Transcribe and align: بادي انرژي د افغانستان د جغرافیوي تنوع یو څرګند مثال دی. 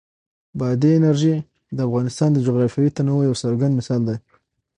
بادي 0.59 0.91
انرژي 0.99 1.35
د 1.75 1.77
افغانستان 1.87 2.29
د 2.33 2.37
جغرافیوي 2.47 2.91
تنوع 2.97 3.21
یو 3.27 3.35
څرګند 3.43 3.73
مثال 3.79 4.01
دی. 4.07 4.17